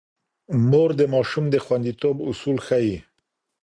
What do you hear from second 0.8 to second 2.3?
د ماشوم د خونديتوب